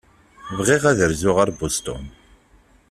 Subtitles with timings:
[0.57, 2.03] Bɣiɣ ad rzuɣ ɣer Boston.